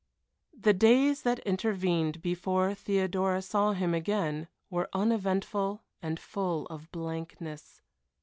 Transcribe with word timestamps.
The 0.59 0.73
days 0.73 1.21
that 1.21 1.37
intervened 1.41 2.23
before 2.23 2.73
Theodora 2.73 3.43
saw 3.43 3.73
him 3.73 3.93
again 3.93 4.47
were 4.67 4.89
uneventful 4.93 5.83
and 6.01 6.19
full 6.19 6.65
of 6.71 6.91
blankness. 6.91 7.83